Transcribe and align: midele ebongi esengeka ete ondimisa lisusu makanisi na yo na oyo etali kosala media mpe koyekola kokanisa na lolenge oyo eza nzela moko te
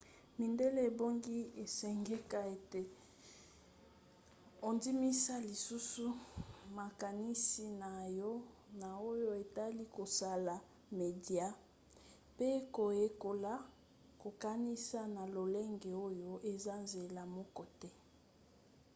midele 0.39 0.79
ebongi 0.89 1.37
esengeka 1.63 2.39
ete 2.55 2.81
ondimisa 4.69 5.33
lisusu 5.47 6.07
makanisi 6.77 7.65
na 7.81 7.91
yo 8.19 8.31
na 8.79 8.89
oyo 9.11 9.29
etali 9.43 9.83
kosala 9.97 10.55
media 10.99 11.47
mpe 12.33 12.47
koyekola 12.75 13.53
kokanisa 14.21 15.01
na 15.15 15.23
lolenge 15.35 15.91
oyo 16.07 16.31
eza 16.51 16.73
nzela 16.83 17.23
moko 17.35 17.63
te 17.79 17.89